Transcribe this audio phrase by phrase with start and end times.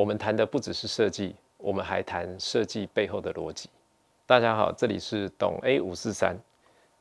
[0.00, 3.68] 我们谈的不只是设计，我们还谈设计背后的逻辑。
[4.24, 6.34] 大家好，这里是懂 A 五四三，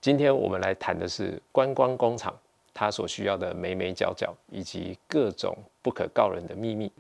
[0.02, 2.38] 今天我们来谈的是观光工厂
[2.74, 6.92] 它所需要的美美角角以及各种不可告人的秘密。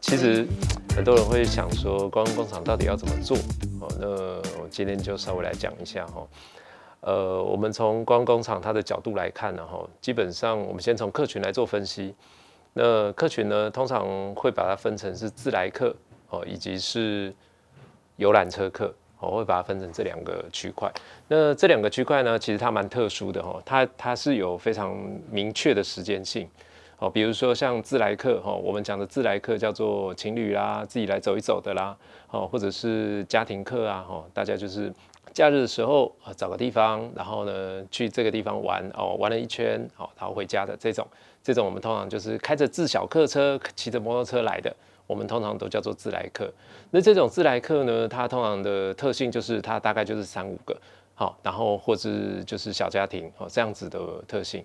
[0.00, 0.44] 其实
[1.00, 3.34] 很多人会想说，观光工厂到底要怎么做？
[3.80, 4.06] 哦，那
[4.60, 6.28] 我今天就稍微来讲一下哈。
[7.00, 12.14] 呃，我们从观光工厂它的角度来看呢，哈，基本上我们先从客群来做分析。
[12.74, 15.96] 那客群呢，通常会把它分成是自来客
[16.28, 17.34] 哦，以及是
[18.16, 20.92] 游览车客，我会把它分成这两个区块。
[21.28, 24.94] 那这两个区块呢，其实它蛮特殊的哈，它它是有非常
[25.30, 26.46] 明确的时间性。
[27.00, 31.96] 哦，比如说像自来客哈，我们讲的自来客叫做情侣啦，自己来走一走的啦，
[32.30, 34.92] 哦，或者是家庭客啊，哈，大家就是
[35.32, 41.06] 假日的时候，找个地方，然后呢去这个地方玩哦，玩了一圈，好，然后回家的这种，
[41.42, 44.70] 这种我们通常就是开着自小客车，骑着摩托车来的，
[45.06, 46.52] 我们通常都叫做自来客。
[46.90, 50.76] 那这种自来客呢，它通常的特性就是它大概就是三五个，
[51.14, 52.10] 好，然后或者
[52.44, 54.62] 就是小家庭，哦，这样子的特性。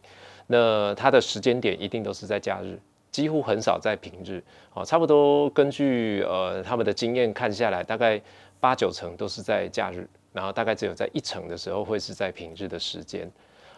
[0.48, 2.80] 那它的时间点一定都是在假日，
[3.12, 4.44] 几乎很少在平日。
[4.70, 8.22] 好，差不多根据呃他们的经验看下来，大概
[8.60, 13.30] 八九成都是在假日，然后大概只有在一成的时候会是在平日的时间。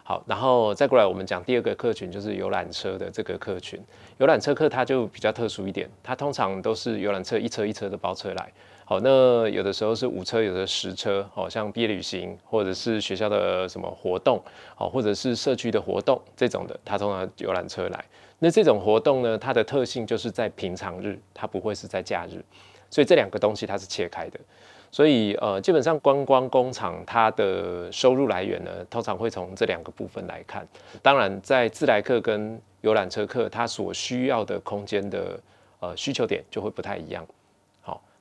[0.03, 3.77] 好，然后再过来我们讲第二个客群，就是游览车的这个客群。
[4.19, 8.51] 游览车客它就比较特殊一点，它通常都是游览车一车一车的包车来。
[8.89, 14.41] 好，那有的时候是五车，有的十车，好像毕业旅行或者是学校的什么活动，
[14.75, 18.05] 好，或者是社区的活动这种的，它通常游览车来。
[18.39, 22.41] 那这种活动呢，它的特性就是在平常日，它不会是在假日，
[22.89, 24.39] 所以这两个东西它是切开的。
[24.89, 30.65] 所以呃，基本上观光工厂它的收入来源呢，通常会从这两个部分来看。
[31.01, 35.37] 当然，在自来客跟游览车客，它所需要的空间的
[35.81, 37.27] 呃需求点就会不太一样。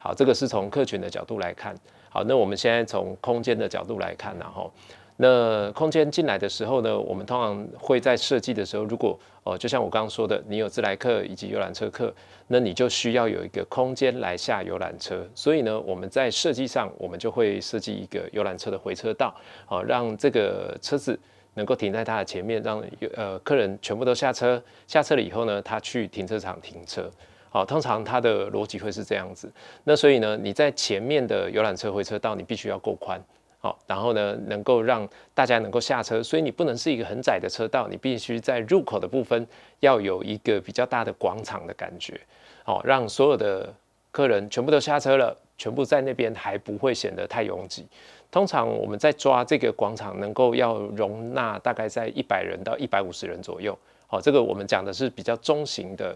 [0.06, 1.74] 好，这个是从客群的角度来看。
[2.08, 4.72] 好，那我们现在从空间的角度来看，然后，
[5.16, 12.14] 那空间进来的时候呢，我们通常会在设计的时候，如果哦，就像我刚刚说的，你有自来客以及游览车客，
[12.46, 15.26] 那你就需要有一个空间来下游览车。
[15.34, 19.34] 所以呢，我们在设计上，我们就会设计一个游览车的回车道，
[19.66, 21.18] 好，让这个车子
[21.54, 22.80] 能够停在它的前面，让
[23.16, 27.10] 呃客人全部都下车，下车了以后呢，他去停车场停车。
[27.56, 29.50] 好，通常它的逻辑会是这样子。
[29.84, 33.18] 那所以呢，你在前面的游览车回车道，你必须要够宽，
[33.60, 36.22] 好，然后呢，能够让大家能够下车。
[36.22, 39.46] 所以你不能是一个很窄的车道，你必须在入口的部分
[39.80, 42.20] 要有一个比较大的广场的感觉，
[42.62, 43.72] 好，让所有的
[44.10, 47.86] 客人全部都下车了，全部在那边还不会显得太拥挤。
[48.30, 53.74] 通常我们在抓这个广场，能够要容纳大概在一百人到一百五十人左右。
[54.08, 56.14] 好，这个我们讲的是比较中型的。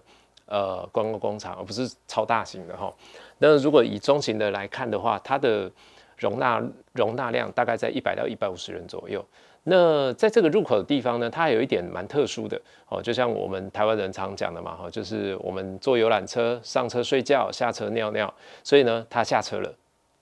[0.51, 2.93] 呃，观光工厂而不是超大型的哈。
[3.39, 5.71] 那如果以中型的来看的话，它的
[6.19, 6.61] 容纳
[6.93, 9.25] 容纳量大概在一百到一百五十人左右。
[9.63, 18.33] 那在这个入口的地方呢，它有一点蛮特殊的哦，就像我们台湾人常讲的嘛哈，就是我们坐游览车上车睡觉，下车尿尿，
[18.65, 19.73] 所以呢，他下车了，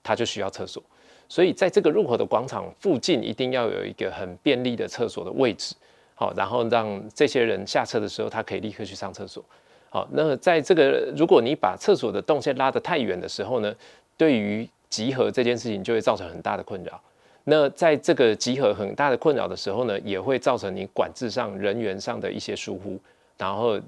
[0.02, 0.82] 他就需要厕所。
[1.28, 5.74] 所以在这个入口的广场附近，一定要有一个很便利的厕所的位置，
[6.14, 9.44] 好，然后让这些人下车的时候，他可以立刻去上厕所。
[9.91, 13.75] 好，那在这个如果你把厕所的动线拉得太远的时候呢，
[14.19, 17.00] 对于集合这件事情就会造成很大的困扰。
[17.44, 23.00] 那在这个集合很大的困扰的时候呢，也会造成你管制上人员上的一些疏忽，
[23.38, 23.81] 然后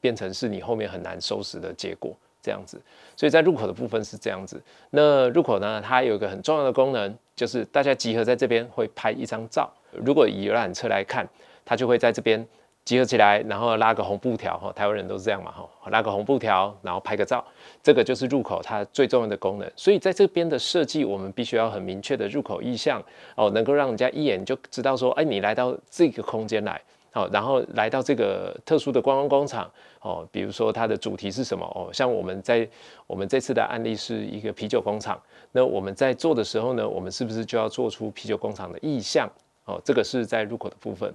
[0.00, 2.80] 变成是你后面很难收拾的结果这样子。
[3.14, 4.60] 所以在入口的部分是这样子。
[4.90, 9.72] 那入口呢，它有一个很重要的功能，就是大家集合在这边会拍一张照。
[9.92, 11.24] 如果以游览车来看，
[11.64, 12.44] 它就会在这边。
[12.84, 17.42] 集合起来，然后拉个红布条，哈，台湾人都是这样嘛，哈，拉个红布条，然后拍个照，
[17.82, 19.70] 这个就是入口它最重要的功能。
[19.74, 23.02] 所以在这边的设计，我们必须要很明确的入口意向，
[23.36, 26.78] 哦，能够让人家一眼就知道说，哎，你来到这个空间来，
[27.10, 29.70] 好，然后来到这个特殊的观光工厂，
[30.02, 32.68] 哦，比如说它的主题是什么，哦，像我们在
[33.06, 35.18] 我们这次的案例是一个啤酒工厂，
[35.52, 39.26] 那我们在做的时候呢，我们是不是就要做出啤酒工厂的意向？
[39.64, 41.10] 哦，这个是在入口的部分。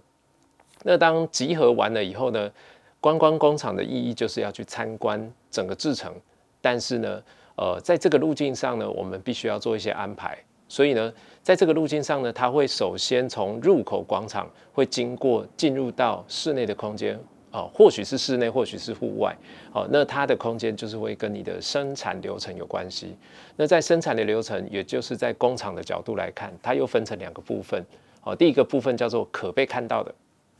[0.83, 2.49] 那当集合完了以后呢，
[2.99, 6.13] 观光工厂的意义就是要去参观整个制程，
[6.61, 7.21] 但是呢，
[7.55, 10.37] 呃，在这个路径上呢，我们必须要做一些安排。
[10.67, 11.11] 所以呢，
[11.41, 17.19] 在这个路径上呢，它会首先从入口广场会经过进入到室内的空间，
[17.51, 19.35] 哦，或许是室内，或许是户外，
[19.73, 23.17] 哦，那它的空间就是会跟你的生产流程有关系。
[23.55, 27.83] 那在生产的流程，也就是在工厂的角度来看，它又分成两个部分，
[28.23, 30.13] 哦，第一个部分叫做可被看到的，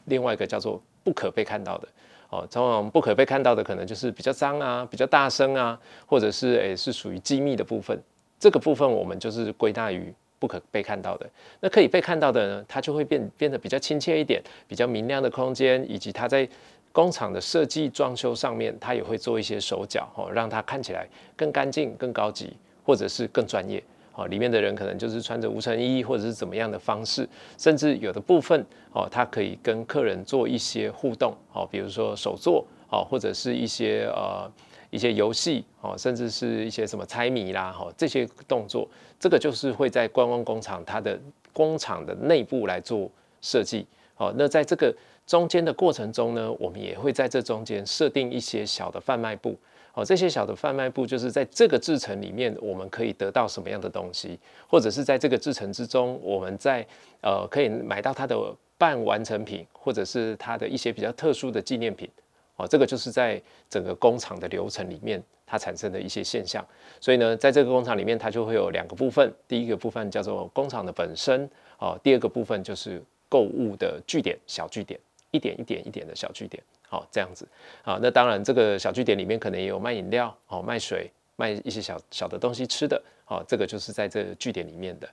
[0.10, 1.88] 另外一个叫做不可被看到的，
[2.30, 7.98] 哦，通常不可被看到的可能就是比较脏啊，比较大声啊，或者是诶是属于机密的部分，
[8.38, 10.14] 这个部分我们就是归纳于。
[10.42, 11.30] 不可被看到的，
[11.60, 12.66] 那可以被看到的呢？
[12.66, 16.48] 它就会变变得比较亲切一点，比较明亮的空间，以及它在
[16.94, 22.54] 工厂的设计装修上面，它也会做一些手脚哦，让它看起来更干净、更高级，
[22.86, 23.84] 或者是更专业
[24.14, 24.28] 哦。
[24.28, 27.28] 里面的人可能就是穿着无尘衣，或者是怎么样的方式，
[27.58, 34.52] 甚至有的部分哦，它可以跟客人做一些互动哦，比如说手作哦，或者是一些呃。
[34.92, 38.90] 一些游戏哦，甚至是一些什么猜谜啦，哈，这些动作，
[39.20, 41.16] 这个就是会在观光工厂它的
[41.54, 43.08] 工厂的内部来做
[43.40, 43.86] 设计，
[44.18, 44.92] 哦，那在这个
[45.28, 49.56] 中间的过程中呢，我们也会在这中间设定一些小的贩卖部，
[49.94, 56.86] 哦，这些小的贩卖部就是在这个制程里面，我们可以得到什么样的东西，或者是在这个制程之中，我们在
[57.22, 58.38] 呃可以买到它的
[58.78, 62.10] 半完成品，或者是它的一些比较特殊的纪念品。
[62.56, 66.66] 哦，这个就是在整个工厂的流程里面，它产生的一些现象。
[67.00, 69.34] 所以呢，在这个工厂里面，它就会有两个部分。
[69.48, 71.50] 第一个部分叫做工厂的本身，
[71.80, 75.00] 哦，第二个部分就是购物的据点，小据点，
[75.32, 76.62] 一点一点一点的小据点。
[76.90, 77.48] 好，这样子。
[77.84, 83.02] 啊，那当然，这个小据点里面可能也有卖饮料，哦，卖水，卖一些小小的东西吃的。
[83.24, 85.08] 好，这个就是在这据点里面的。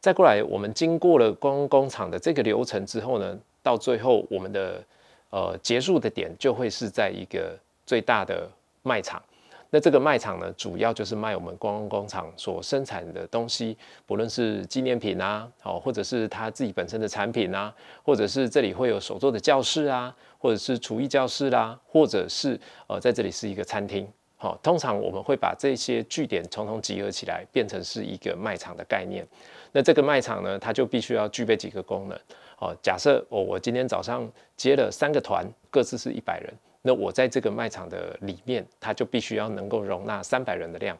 [0.00, 4.82] 再过来，我们经过了光工厂的这个流程之后呢，到最后我们的。
[5.32, 8.50] 呃，结束的点就会是在一个最大的
[8.82, 9.22] 卖场。
[9.70, 17.72] 那这个卖场呢，主要就是卖我们观光工厂所生产的东西，不论是纪念品啊，好，或者是他自己本身的产品啊，
[18.02, 22.58] 或者是这里会有手作的教室啊，或者是厨艺教室啦，或者是
[22.88, 24.06] 呃，在这里是一个餐厅。
[24.36, 29.26] 好，通常我们会把这些据点统统集合起来，变成是一个卖场的概念。
[29.70, 32.18] 那这个卖场呢，它就必须要具备几个功能。
[32.58, 34.26] 哦，假设我我今天早上
[34.56, 36.52] 接了三个团，各自是一百人，
[36.82, 40.96] 那我在这个卖场的里面，它就必须要能够容纳三百人的量。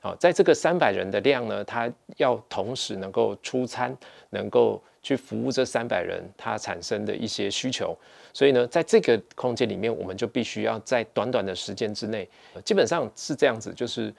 [0.00, 3.94] 好，在这个三百人的量呢，它要同时能够出餐，
[4.30, 7.96] 能够去服务这三百人它产生的一些需求。
[8.32, 12.28] 所以呢，在这个空间里面，我们就必须要在短短的时间之内，
[12.64, 14.14] 基本上是这样子，就是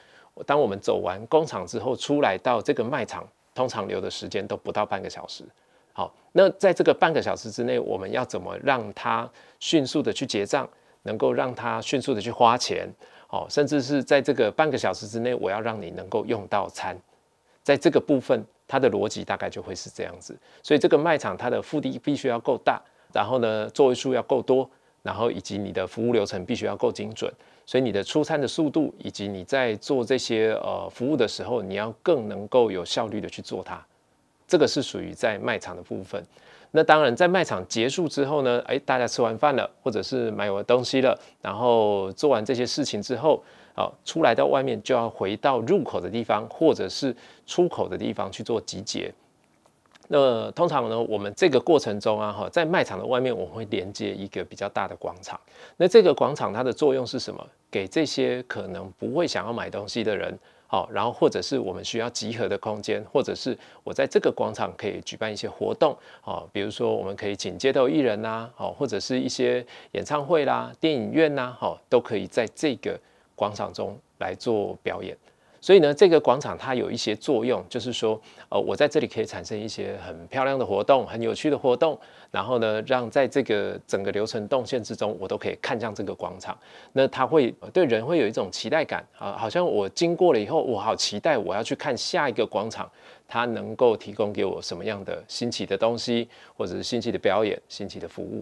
[0.45, 3.25] 当我们走完工厂之后出来到这个卖场，
[3.55, 5.45] 通常留的时间都不到半个小时。
[5.93, 9.29] 好，那在这个半个小时之内，我们要怎么让他
[9.61, 10.69] 迅速的去结账，
[11.03, 12.87] 能够让他迅速的去花钱，
[13.29, 16.97] 哦，甚至是在这个半个小时之内，我要让你能够用到餐，
[17.63, 20.37] 在这个部分，它的逻辑大概就会是这样子。
[20.61, 22.81] 所以这个卖场它的腹地必须要够大，
[23.13, 24.69] 然后呢，座位数要够多，
[25.03, 27.31] 然后以及你的服务流程必须要够精准，
[27.65, 33.83] 所以你的出餐的速度，以及你在做这些呃服务的时候，你要更能够有效率的去做它。
[34.47, 36.23] 这个是属于在卖场的部分。
[36.71, 43.43] 那当然，在卖场结束之后呢，哎，大家吃完饭了，或者是买完东西了，然后做完这些事情之后，
[43.73, 47.15] 好，出来到外面就要回到入口的地方，或者是
[47.47, 49.11] 出口的地方去做集结。
[50.11, 55.39] 那通常呢，我们这个过程中啊，哈，在卖场的外面，我们会连接一个比较大的广场。
[55.77, 57.43] 那这个广场它的作用是什么？
[57.71, 60.37] 给这些可能不会想要买东西的人。
[60.71, 72.99] 好，然后或者是我们需要集合的空间，或者是我在这个广场可以举办一些活动，好，比如说我们可以请街头艺人呐，好，或者是一些演唱会啦、电影院呐，好，都可以在这个
[73.33, 75.17] 广场中来做表演。
[75.61, 81.99] 所以呢，这个广场它有一些作用，就是说，呃，我在这里可以产生一些很漂亮的活动，很有趣的活动，
[82.31, 86.57] 然后呢，让在这个整个流程动线之中，我都可以看向这个广场。
[86.93, 92.89] 那它会对人会有一种期待感啊，好像我经过了以后，我好期待我要去看下一个广场，
[93.27, 98.41] 它能够提供给我什么样的新奇的东西，或者是新奇的表演、新奇的服务。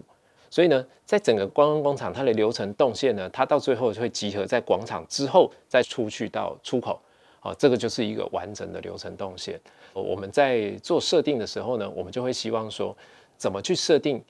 [0.50, 6.98] 所以呢，在整个观光广场它的流程动线呢，它到最后会集合在广场之后，再出去到出口。
[7.40, 9.60] 好，这个就是一个完整的流程动线。
[9.92, 12.96] 我们在做设定的时候呢，我们就会希望说，
[13.36, 14.22] 怎么去设定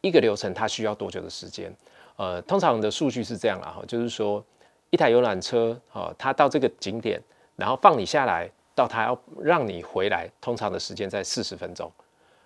[0.00, 1.74] 一个流程，它需要多久的时间？
[2.16, 4.44] 呃，通常的数据是这样啦，哈，就是说
[4.90, 7.20] 一台游览车，啊，它到这个景点，
[7.56, 11.90] 然后放你下来，到它要让你回来，通常的时间在四十分钟。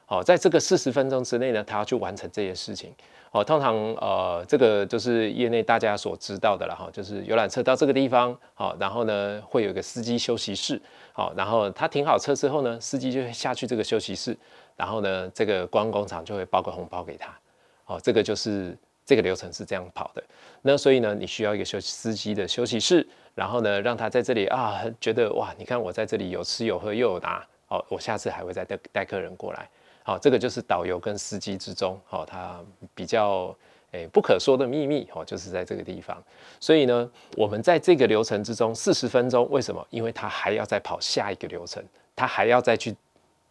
[0.06, 2.94] 好，在这个四十分钟之内呢，他要去完成这些事情。
[3.32, 10.80] 哦，通常呃，这个就是业内大家所知道的了哈，就是游览车到这个地方，好，然后呢会有一个司机休息室，
[11.12, 14.34] 好，然后他停好车之后呢，司机就会下去这个休息室，
[14.76, 17.36] 然后呢，这个观光工厂就会包个红包给他，
[17.84, 20.22] 好，这个就是这个流程是这样跑的。
[20.62, 29.68] 那所以呢，你需要一个休司机的休息室，然后呢，让他在这里啊，觉得哇，你看我在这里有吃有喝又有拿，哦，我下次还会再带带客人过来。
[30.06, 32.60] 好，这个就是导游跟司机之中，好，他
[32.94, 33.52] 比较
[33.90, 36.22] 诶不可说的秘密，哦，就是在这个地方。
[36.60, 39.84] 所以呢，我们在这个流程之中四十分钟，为什么？
[39.90, 41.84] 因为他还要再跑下一个流程，
[42.14, 42.94] 他还要再去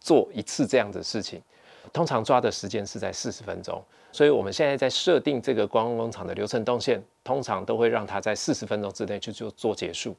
[0.00, 1.42] 做一次这样的事情。
[1.92, 10.16] 通常抓的时间是在四十分钟，所以我们现在在设定这个观光工厂的流程动线，通常都会让他在四十分钟之内就就做结束。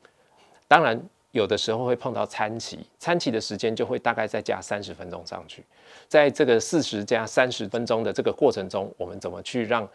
[0.67, 1.01] 当然，
[1.37, 5.63] 有的时候会碰到餐期，餐期的时间就会大概再加三十分钟上去。
[6.07, 9.87] 在这个四十加三十分钟的这个过程中，我们怎么去让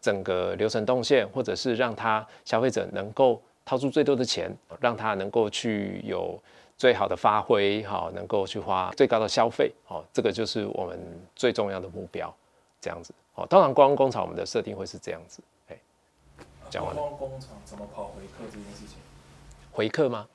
[0.00, 6.38] 整个流程动线，或者是让他消费者能够掏出最多的钱，让他能够去有。
[6.78, 10.96] 最好的发挥，好，能够去花最高的消费，好，这个就是我们
[11.34, 12.32] 最重要的目标，
[12.80, 15.76] 这样子，好，当然观光工厂我们的设定会是这样子，哎，
[16.70, 16.94] 讲完。
[16.94, 18.96] 观光工厂怎么跑回客这件事情？
[19.72, 20.28] 回客吗？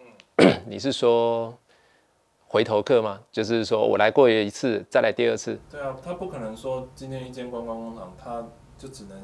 [0.68, 1.58] 你是说
[2.48, 3.20] 回头客吗？
[3.32, 5.60] 就是说我来过一次，再来第二次？
[5.70, 8.46] 对啊，他不可能说今天一间观光工厂，他
[8.78, 9.18] 就只能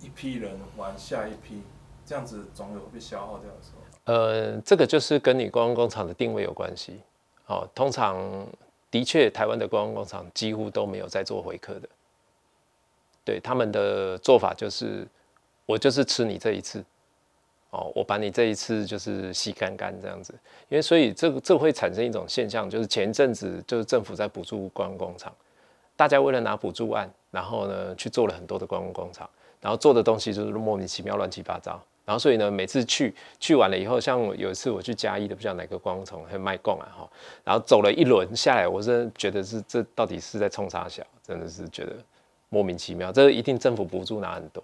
[0.00, 1.62] 一批人玩下一批，
[2.04, 4.12] 这样子总有被消耗掉的时候。
[4.12, 7.00] 呃，这个就是跟你观光工厂的定位有关系。
[7.46, 8.46] 哦，通常
[8.90, 11.88] 的确，台湾的观光工厂几乎都没有在做回客的。
[13.24, 15.08] 对他们的做法就是，
[15.64, 16.84] 我就是吃你这一次，
[17.74, 20.32] 哦，我把你这一次就是吸干干这样子。
[20.68, 25.32] 因为所以这个这会产生一种现象，就是前一阵子就是政府在补助观光工厂，
[25.96, 29.28] 大家为了拿补助案，然后呢去做了很多的观光工厂，
[29.60, 31.82] 然后做的东西就是莫名其妙、乱七八糟。
[32.06, 37.10] 然后所以呢，每次去去完了以后，像有一次我去嘉义的，不知道哪个观光虫还卖贡啊哈，
[37.42, 41.96] 然后走了一轮下来，我真的觉得是这到底是在冲啥小，真的是觉得
[42.50, 43.10] 莫名其妙。
[43.10, 44.62] 这一定政府补助拿很多，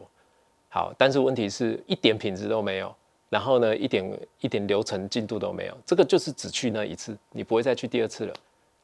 [0.71, 2.95] 好，但是问题是一点品质都没有，
[3.29, 8.35] 然后呢，一点一点流程进度都没有，这个就是只去那一次，你不会再去第二次了，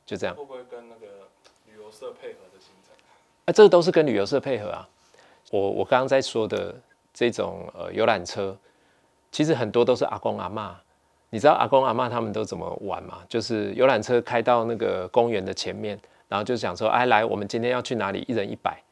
[0.04, 0.36] 就这样。
[0.36, 1.06] 会不会跟那个
[1.66, 2.94] 旅游社配合的行程？
[3.46, 4.86] 啊，这个都是跟旅游社配合啊。
[5.50, 6.74] 我我刚刚在说的。
[7.18, 8.54] 这种呃游览车，
[9.32, 10.78] 其实很多都是阿公阿妈。
[11.30, 13.22] 你知道阿公阿妈他们都怎么玩吗？
[13.26, 18.22] 就是游览车开到那个公园的前面，然后就想说，哎，来，我们今天要去哪里？
[18.28, 18.82] 一人一百，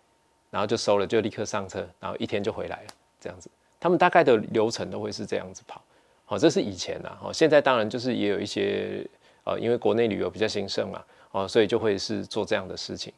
[0.55, 2.89] 然后就收了，就立刻上车，然后一天就回来了，
[3.21, 3.51] 这样子。
[3.81, 5.83] 他们大概的流程都会是这样子跑。
[6.25, 7.19] 好，这是以前呐。
[7.21, 9.05] 哦，现在当然就是也有一些
[9.43, 13.13] 呃，因为国内旅游比较兴盛嘛，哦，所以就会是做这样的事情。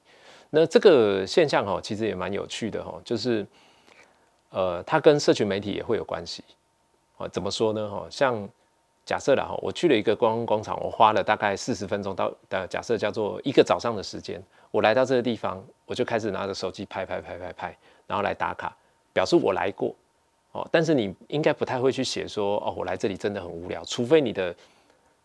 [0.49, 3.47] 那这个现象哈，其实也蛮有趣的哈，就是。
[4.51, 6.43] 呃，它跟社群媒体也会有关系，
[7.19, 7.91] 哦，怎么说呢？
[7.91, 8.49] 哈，像
[9.07, 18.77] 假设了哈，我去了一个观光工厂，我花了大概四十分钟到的假设叫做一个早上的时间，我来到这个地方，我就开始拿着手机拍拍拍拍拍，然后来打卡，
[19.13, 19.95] 表示我来过，
[20.53, 24.55] 哦，但是你应该不太会去写说，哦，我来这里真的很无聊，除非你的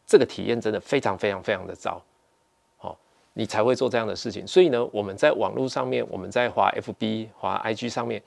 [0.06, 2.00] 这个体验真的非常非常非常的糟，
[2.82, 2.96] 哦，
[3.34, 4.46] 你才会做这样的事情。
[4.46, 8.22] 所以呢，我们在网络上面，我们在滑 FB、滑 IG 上面。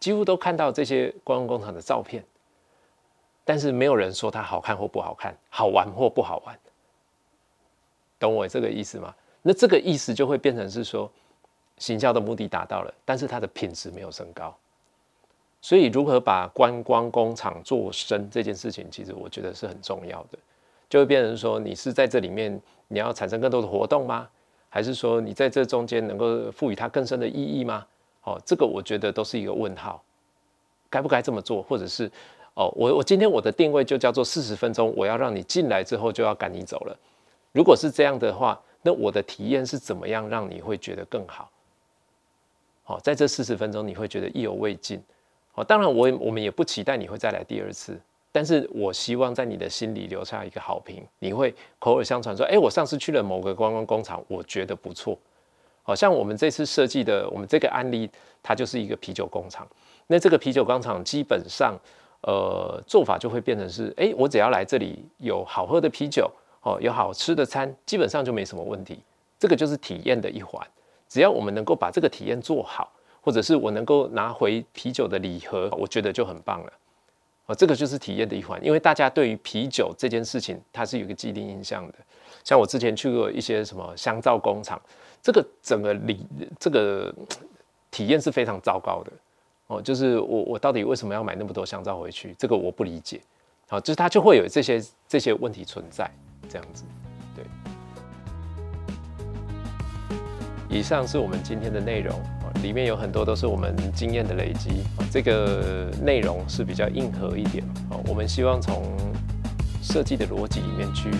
[0.00, 2.24] 几乎都看到这些观光工厂的照片，
[3.48, 6.54] 但是没有人说它好看或不好看，好玩或不好玩，
[8.18, 9.14] 懂我这个意思吗？
[9.40, 11.10] 那这个意思就会变成是说，
[11.78, 14.54] 行销的目的达到了，但是它的品质没有升高。
[15.62, 20.38] 所以，如何把观光工厂做深这件事情，其实我觉得是很重要的。
[20.90, 24.28] 就会变成说，你是在这里面你要产生更多的活动吗？
[24.68, 27.86] 还是说你在这中间能够赋予它更深的意义吗？
[28.24, 30.04] 哦，这个我觉得都是一个问号，
[30.90, 32.10] 该不该这么做，或者是
[32.58, 36.98] 哦，我我今天我的定位就叫做四十分钟，我要让你进来之后就要赶你走了。
[37.52, 41.48] 如果是这样的话，那我的体验是怎么样让你会觉得更好？
[42.82, 45.00] 好，在这四十分钟你会觉得意犹未尽。
[45.54, 47.96] 哦，当然我我们也不期待你会再来第二次，
[48.32, 55.16] 但是我希望在你的心里留下一个好评，你会口耳相传说，哎，我上次去了某个观光工厂，我觉得不错。
[55.84, 58.10] 好像我们这次设计的，我们这个案例，
[58.42, 59.64] 它就是一个啤酒工厂。
[60.08, 61.78] 那这个啤酒工厂基本上，
[62.22, 66.30] 呃，做法就会变成是，哎，我只要来这里有好喝的啤酒，
[66.62, 69.00] 哦，有好吃的餐，基本上就没什么问题。
[69.38, 70.66] 这个就是体验的一环。
[71.08, 76.72] 只要我们能够把这个体验做好，或者是我能够拿回啤酒的礼盒，我觉得就很棒了。
[77.46, 78.62] 哦，这个就是体验的一环。
[78.64, 81.94] 因为大家对于啤酒这件事情，它是有一个既定印象的。
[82.44, 84.80] 像我之前去过一些什么香皂工厂。
[85.20, 86.24] 这个整个理
[86.60, 87.12] 这个
[87.90, 89.10] 体验是非常糟糕的
[89.68, 92.34] 哦，就是我我到底为什么要买那么多香皂回去？
[92.38, 93.20] 这个我不理解。
[93.68, 96.10] 好，就是它就会有这些这些问题存在，
[96.48, 96.84] 这样子。
[97.36, 97.44] 对。
[100.70, 102.18] 以上是我们今天的内容
[102.62, 108.02] 里面有很多都是我们经验的累积，这个内容是比较硬核一点哦。
[108.08, 108.96] 我们希望从
[109.82, 111.10] 设计的逻辑里面去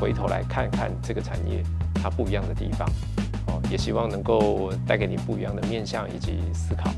[0.00, 1.60] 回头来看看这个产业
[1.94, 2.88] 它不一样的地方，
[3.48, 6.88] 哦，也希望能够带给你不一样的面向以及思考。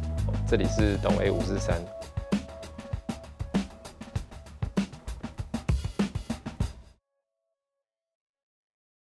[0.48, 1.97] 这里是董 A 五四三。